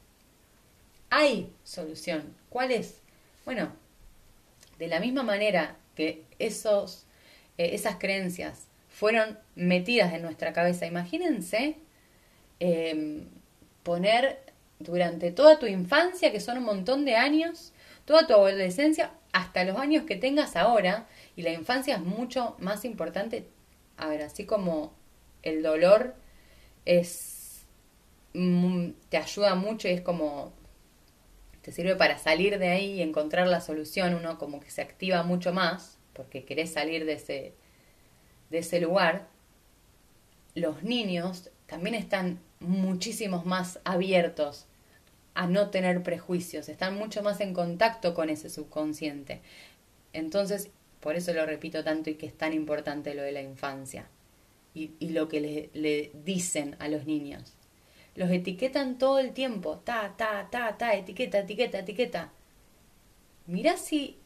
[1.10, 2.34] Hay solución.
[2.50, 3.00] ¿Cuál es?
[3.44, 3.72] Bueno,
[4.78, 7.06] de la misma manera que esos,
[7.56, 11.76] eh, esas creencias fueron metidas en nuestra cabeza, imagínense
[12.60, 13.24] em,
[13.82, 14.40] poner
[14.78, 17.72] durante toda tu infancia, que son un montón de años,
[18.04, 22.84] toda tu adolescencia, hasta los años que tengas ahora, y la infancia es mucho más
[22.84, 23.46] importante,
[23.96, 24.94] a ver, así como
[25.42, 26.14] el dolor
[26.84, 27.38] es
[29.08, 30.52] te ayuda mucho y es como
[31.62, 35.22] te sirve para salir de ahí y encontrar la solución, uno como que se activa
[35.22, 37.54] mucho más porque querés salir de ese
[38.50, 39.28] de ese lugar.
[40.54, 44.66] Los niños también están muchísimos más abiertos
[45.34, 49.40] a no tener prejuicios, están mucho más en contacto con ese subconsciente.
[50.12, 54.08] Entonces, por eso lo repito tanto y que es tan importante lo de la infancia
[54.74, 57.54] y, lo que le, le, dicen a los niños.
[58.14, 62.32] Los etiquetan todo el tiempo, ta, ta, ta, ta, etiqueta, etiqueta, etiqueta.
[63.46, 64.18] Mira si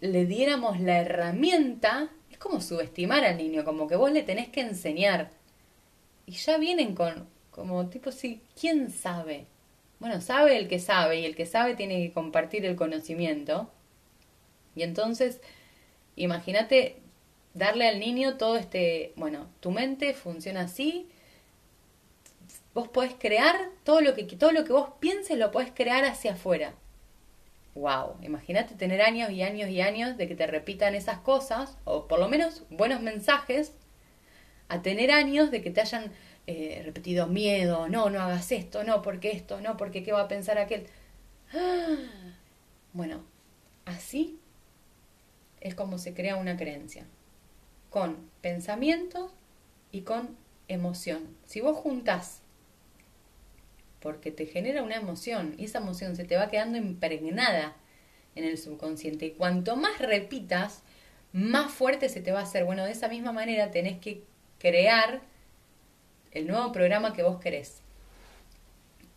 [0.00, 4.60] le diéramos la herramienta, es como subestimar al niño, como que vos le tenés que
[4.60, 5.30] enseñar.
[6.26, 9.46] Y ya vienen con, como tipo, sí, ¿quién sabe?
[10.00, 13.70] Bueno, sabe el que sabe y el que sabe tiene que compartir el conocimiento.
[14.74, 15.40] Y entonces,
[16.16, 16.96] imagínate
[17.54, 21.06] darle al niño todo este, bueno, tu mente funciona así,
[22.74, 26.32] vos podés crear todo lo que todo lo que vos pienses lo podés crear hacia
[26.32, 26.74] afuera.
[27.76, 32.08] Wow, imagínate tener años y años y años de que te repitan esas cosas o
[32.08, 33.72] por lo menos buenos mensajes
[34.68, 36.10] a tener años de que te hayan
[36.46, 40.28] eh, repetido miedo, no, no hagas esto, no, porque esto, no, porque qué va a
[40.28, 40.86] pensar aquel.
[42.92, 43.24] Bueno,
[43.86, 44.38] así
[45.60, 47.06] es como se crea una creencia
[47.90, 49.32] con pensamientos
[49.90, 50.36] y con
[50.68, 51.36] emoción.
[51.44, 52.42] Si vos juntás,
[54.00, 57.74] porque te genera una emoción y esa emoción se te va quedando impregnada
[58.34, 60.82] en el subconsciente y cuanto más repitas,
[61.32, 62.64] más fuerte se te va a hacer.
[62.64, 64.22] Bueno, de esa misma manera tenés que
[64.58, 65.22] crear
[66.34, 67.80] el nuevo programa que vos querés.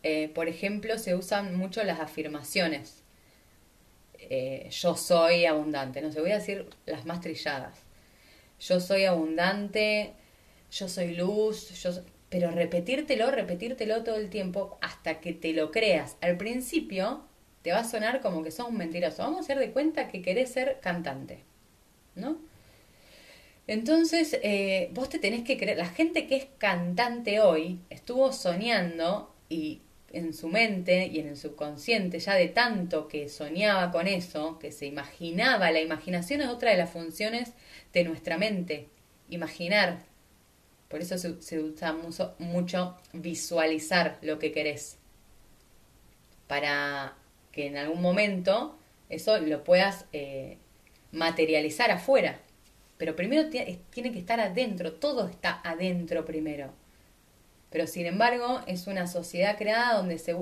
[0.04, 3.04] Eh, por ejemplo, se usan mucho las afirmaciones.
[4.20, 6.02] Eh, yo soy abundante.
[6.02, 7.88] No sé, voy a decir las más trilladas
[8.60, 10.14] yo soy abundante,
[10.72, 11.92] yo soy luz, yo
[12.30, 16.18] pero repetírtelo, repetírtelo todo el tiempo hasta que te lo creas.
[16.20, 17.22] Al principio
[17.62, 19.24] te va a sonar como que sos un mentiroso.
[19.24, 21.40] Vamos a hacer de cuenta que querés ser cantante,
[22.16, 22.38] ¿no?
[23.68, 29.36] Entonces, eh, vos te tenés que creer, la gente que es cantante hoy estuvo soñando
[29.50, 34.58] y en su mente y en el subconsciente, ya de tanto que soñaba con eso,
[34.60, 37.52] que se imaginaba, la imaginación es otra de las funciones
[37.94, 38.88] de nuestra mente,
[39.30, 40.00] imaginar.
[40.88, 41.98] Por eso se, usa
[42.40, 44.98] mucho, visualizar lo que querés,
[46.48, 47.16] para
[47.52, 48.78] que en algún momento
[49.10, 50.58] eso lo puedas eh,
[51.12, 52.40] materializar afuera.
[52.98, 56.74] Pero primero tiene que estar adentro, todo está adentro primero.
[57.70, 60.36] Pero sin embargo es una sociedad creada donde se...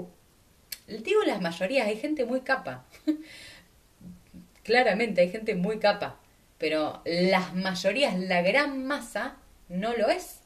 [0.87, 2.85] Digo las mayorías, hay gente muy capa.
[4.63, 6.17] Claramente hay gente muy capa.
[6.57, 9.35] Pero las mayorías, la gran masa,
[9.67, 10.39] no lo es.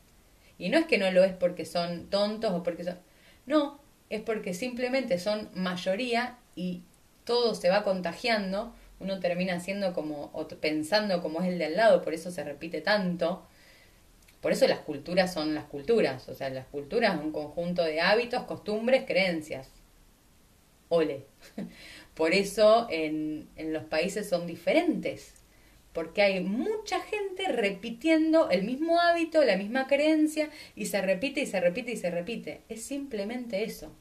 [0.58, 2.98] Y no es que no lo es porque son tontos o porque son...
[3.46, 6.82] No, es porque simplemente son mayoría y
[7.24, 11.76] todo se va contagiando uno termina siendo como, o pensando como es el de al
[11.78, 13.46] lado, por eso se repite tanto.
[14.42, 18.02] Por eso las culturas son las culturas, o sea, las culturas son un conjunto de
[18.02, 19.70] hábitos, costumbres, creencias.
[20.90, 21.26] Ole.
[22.16, 25.34] Por eso en, en los países son diferentes,
[25.94, 31.46] porque hay mucha gente repitiendo el mismo hábito, la misma creencia, y se repite y
[31.46, 32.62] se repite y se repite.
[32.70, 33.92] Es simplemente eso.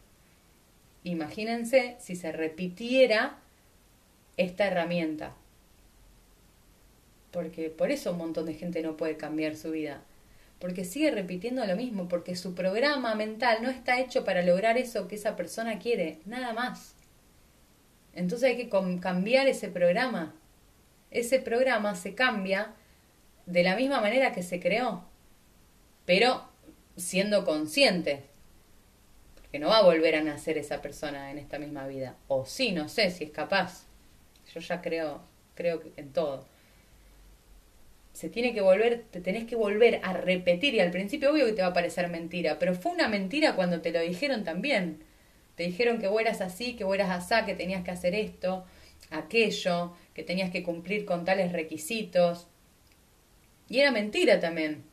[1.04, 3.38] Imagínense si se repitiera
[4.38, 5.34] esta herramienta.
[7.30, 10.02] Porque por eso un montón de gente no puede cambiar su vida.
[10.58, 15.06] Porque sigue repitiendo lo mismo, porque su programa mental no está hecho para lograr eso
[15.06, 16.94] que esa persona quiere, nada más.
[18.14, 18.70] Entonces hay que
[19.00, 20.34] cambiar ese programa.
[21.10, 22.74] Ese programa se cambia
[23.46, 25.04] de la misma manera que se creó,
[26.04, 26.48] pero
[26.96, 28.24] siendo consciente.
[29.36, 32.16] Porque no va a volver a nacer esa persona en esta misma vida.
[32.26, 33.87] O sí, no sé si es capaz.
[34.54, 35.22] Yo ya creo,
[35.54, 36.46] creo en todo.
[38.12, 41.52] Se tiene que volver, te tenés que volver a repetir y al principio obvio que
[41.52, 45.04] te va a parecer mentira, pero fue una mentira cuando te lo dijeron también.
[45.54, 48.64] Te dijeron que vos eras así, que vos eras asá, que tenías que hacer esto,
[49.10, 52.46] aquello, que tenías que cumplir con tales requisitos.
[53.68, 54.84] Y era mentira también.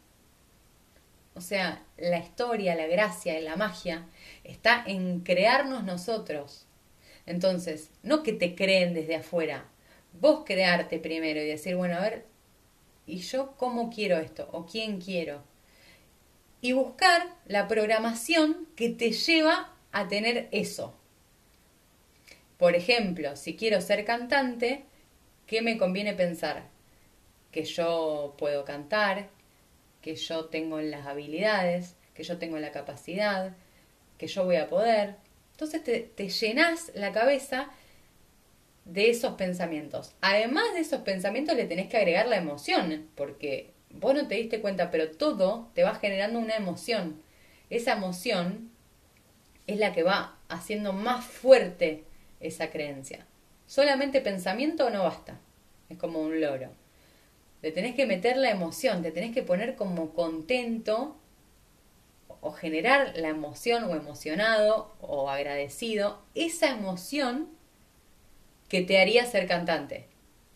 [1.36, 4.06] O sea, la historia, la gracia, la magia
[4.44, 6.64] está en crearnos nosotros.
[7.26, 9.66] Entonces, no que te creen desde afuera,
[10.20, 12.26] vos crearte primero y decir, bueno, a ver,
[13.06, 14.48] ¿y yo cómo quiero esto?
[14.52, 15.44] ¿O quién quiero?
[16.62, 20.96] Y buscar la programación que te lleva a tener eso.
[22.58, 24.86] Por ejemplo, si quiero ser cantante,
[25.46, 26.68] ¿qué me conviene pensar?
[27.52, 29.30] Que yo puedo cantar,
[30.02, 33.56] que yo tengo las habilidades, que yo tengo la capacidad,
[34.18, 35.18] que yo voy a poder,
[35.56, 37.70] entonces te, llenas la cabeza
[38.84, 40.13] de esos pensamientos.
[40.20, 44.60] Además de esos pensamientos le tenés que agregar la emoción, porque vos no te diste
[44.60, 47.22] cuenta, pero todo te va generando una emoción.
[47.70, 48.70] Esa emoción
[49.65, 52.04] es la que va haciendo más fuerte
[52.41, 53.26] esa creencia.
[53.65, 55.39] Solamente pensamiento no basta.
[55.88, 56.70] Es como un loro.
[57.62, 61.15] Le tenés que meter la emoción, te tenés que poner como contento
[62.42, 67.50] o generar la emoción o emocionado o agradecido, esa emoción
[68.70, 70.06] que te haría ser cantante.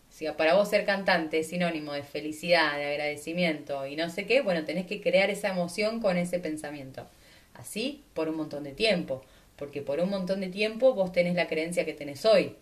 [0.08, 4.40] Si para vos ser cantante es sinónimo de felicidad, de agradecimiento y no sé qué,
[4.40, 7.08] bueno, tenés que crear esa emoción con ese pensamiento.
[7.54, 9.24] Así por un montón de tiempo,
[9.56, 12.56] porque por un montón de tiempo vos tenés la creencia que tenés hoy.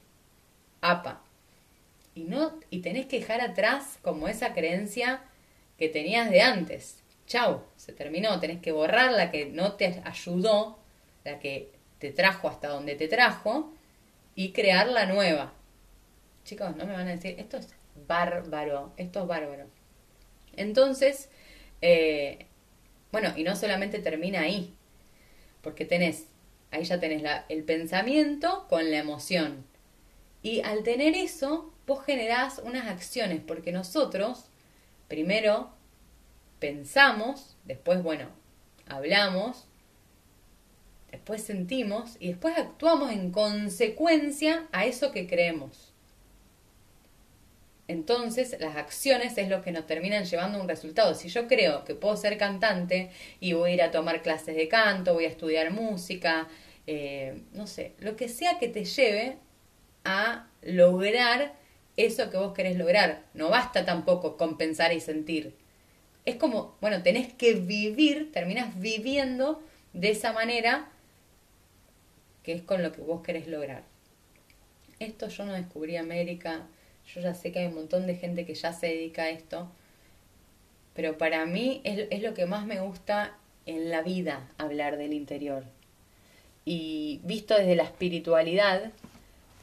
[0.81, 1.23] APA.
[2.15, 5.23] Y no y tenés que dejar atrás como esa creencia
[5.79, 10.79] que tenías de antes chau, se terminó, tenés que borrar la que no te ayudó,
[11.25, 13.73] la que te trajo hasta donde te trajo,
[14.35, 15.53] y crear la nueva.
[16.45, 17.69] Chicos, no me van a decir, esto es
[18.07, 19.67] bárbaro, esto es bárbaro.
[20.57, 21.29] Entonces,
[21.83, 22.47] eh,
[23.13, 24.75] bueno, y no solamente termina ahí,
[25.61, 26.27] porque tenés,
[26.71, 29.67] ahí ya tenés la, el pensamiento con la emoción.
[30.43, 34.47] Y al tener eso, vos generás unas acciones, porque nosotros,
[35.09, 35.78] primero,
[36.59, 38.29] pensamos, después, bueno,
[38.87, 39.67] hablamos,
[41.11, 45.95] después sentimos y después actuamos en consecuencia a eso que creemos.
[47.89, 51.15] Entonces, las acciones es lo que nos terminan llevando a un resultado.
[51.15, 54.69] Si yo creo que puedo ser cantante y voy a ir a tomar clases de
[54.69, 56.49] canto, voy a estudiar música,
[56.87, 59.39] eh, no sé, lo que sea que te lleve
[60.05, 61.55] a lograr
[61.97, 63.25] eso que vos querés lograr.
[63.33, 65.57] No basta tampoco con pensar y sentir
[66.29, 69.63] es como, bueno, tenés que vivir, terminas viviendo
[69.95, 70.89] de esa manera
[72.43, 73.83] que es con lo que vos querés lograr.
[75.01, 76.67] Esto yo no descubrí América,
[77.15, 79.71] yo ya sé que hay un montón de gente que ya se dedica a esto,
[80.95, 85.65] pero para mí es, lo que más me gusta en la vida, hablar del interior.
[86.67, 88.93] Y visto desde la espiritualidad,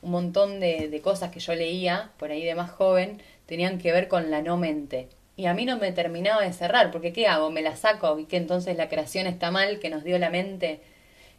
[0.01, 3.91] un montón de, de cosas que yo leía por ahí de más joven tenían que
[3.91, 5.09] ver con la no mente.
[5.38, 7.52] Y a mí no me terminaba de cerrar, porque ¿qué hago?
[7.52, 8.18] ¿Me la saco?
[8.20, 10.82] ¿Y que entonces la creación está mal, que nos dio la mente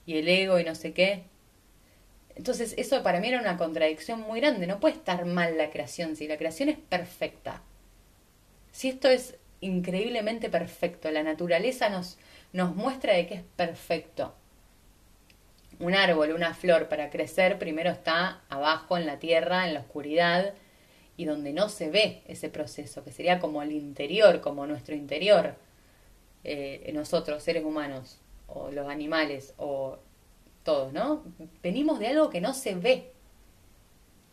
[0.05, 1.25] y el ego y no sé qué?
[2.37, 4.67] Entonces eso para mí era una contradicción muy grande.
[4.67, 7.63] No puede estar mal la creación si la creación es perfecta.
[8.73, 12.19] Si esto es increíblemente perfecto, la naturaleza nos,
[12.53, 14.35] nos muestra de que es perfecto.
[15.79, 20.55] Un árbol, una flor para crecer primero está abajo en la tierra, en la oscuridad,
[21.17, 25.55] y donde no se ve ese proceso, que sería como el interior, como nuestro interior,
[26.45, 29.99] eh, nosotros, seres humanos, o los animales, o
[30.63, 31.25] todos, ¿no?
[31.63, 33.13] Venimos de algo que no se ve.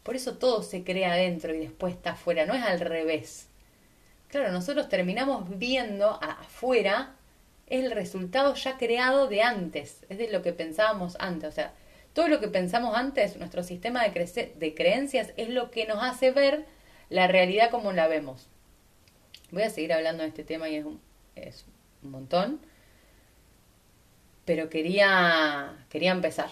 [0.04, 3.48] Por eso todo se crea adentro y después está afuera, no es al revés.
[4.28, 7.16] Claro, nosotros terminamos viendo afuera
[7.68, 11.74] el resultado ya creado de antes, es de lo que pensábamos antes, o sea,
[12.14, 16.32] todo lo que pensamos antes, nuestro sistema de, de creencias, es lo que nos hace
[16.32, 16.66] ver
[17.10, 18.48] la realidad como la vemos.
[19.52, 20.78] Voy a seguir hablando de este tema y
[21.36, 21.66] es
[22.04, 22.60] un, montón,
[24.46, 26.50] pero quería, quería empezar.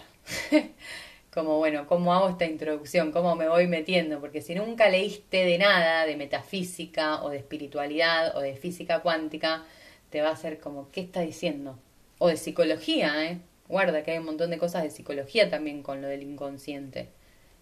[1.33, 3.11] como, bueno, ¿cómo hago esta introducción?
[3.11, 4.19] ¿Cómo me voy metiendo?
[4.19, 9.63] Porque si nunca leíste de nada, de metafísica o de espiritualidad o de física cuántica,
[10.09, 11.77] te va a hacer como, ¿qué está diciendo?
[12.17, 13.39] O de psicología, ¿eh?
[13.71, 17.07] Guarda que hay un montón de cosas de psicología también con lo del inconsciente.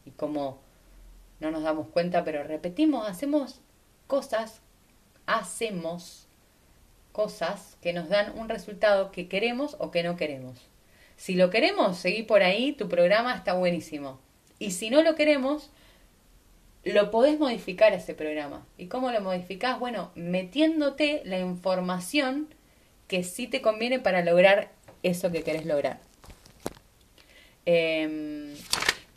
[0.06, 0.60] Y como
[1.40, 3.62] no nos damos cuenta, pero repetimos, hacemos
[4.08, 4.62] cosas,
[5.28, 6.28] hacemos
[7.12, 10.58] cosas que nos dan un resultado que queremos o que no queremos.
[11.16, 14.20] Si lo queremos, seguí por ahí, tu programa está buenísimo.
[14.58, 15.70] Y si no lo queremos,
[16.84, 18.66] lo podés modificar ese programa.
[18.80, 19.80] ¿Y cómo lo modificás?
[19.80, 22.48] Bueno, metiéndote la información
[23.08, 24.72] que sí te conviene para lograr
[25.04, 26.00] eso que querés lograr.
[27.66, 28.56] Em,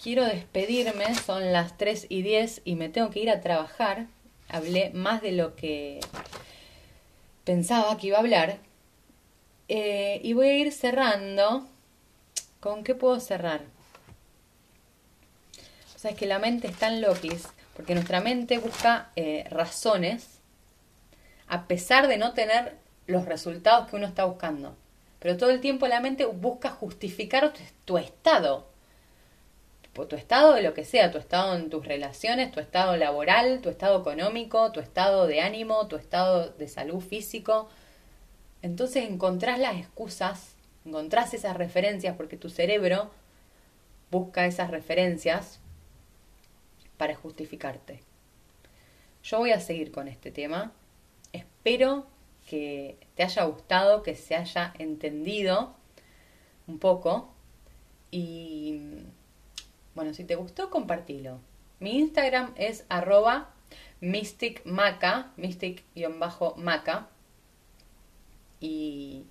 [0.02, 4.06] quiero despedirme, son las 3 y 10 y me tengo que ir a trabajar.
[4.48, 6.00] Hablé más de lo que
[7.44, 8.58] pensaba que iba a hablar.
[9.68, 11.66] Eh, y voy a ir cerrando.
[12.60, 13.62] ¿Con qué puedo cerrar?
[15.96, 20.40] O sea, es que la mente está en loquis, porque nuestra mente busca eh, razones
[21.48, 24.76] a pesar de no tener los resultados que uno está buscando.
[25.22, 27.52] Pero todo el tiempo la mente busca justificar
[27.84, 28.66] tu, estado.
[29.92, 33.68] Tu estado de lo que sea, tu estado en tus relaciones, tu estado laboral, tu
[33.68, 37.68] estado económico, tu estado de ánimo, tu estado de salud físico.
[38.62, 43.12] Entonces encontrás las excusas, encontrás esas referencias porque tu cerebro
[44.10, 45.60] busca esas referencias
[46.96, 48.00] para justificarte.
[49.22, 50.72] Yo voy a seguir con este tema.
[51.32, 52.06] Espero
[52.48, 55.74] que te haya gustado, que se haya entendido
[56.66, 57.32] un poco.
[58.10, 58.80] Y
[59.94, 61.40] bueno, si te gustó, compartilo.
[61.80, 63.50] Mi Instagram es arroba
[64.00, 67.08] mysticmaca, mystic-maca.
[68.60, 69.24] Y,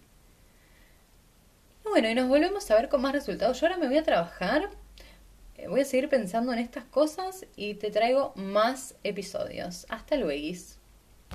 [1.83, 3.59] bueno, y nos volvemos a ver con más resultados.
[3.59, 4.69] Yo ahora me voy a trabajar,
[5.57, 9.85] eh, voy a seguir pensando en estas cosas y te traigo más episodios.
[9.89, 10.80] Hasta luego.